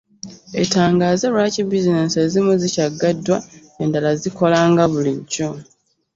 Etangaaze 0.61 1.25
lwaki 1.33 1.61
bizinensi 1.69 2.15
ezimu 2.25 2.51
zikyaggaddwa 2.61 3.37
endala 3.83 4.11
zikola 4.21 4.59
nga 4.71 4.85
bulijjo. 4.91 5.47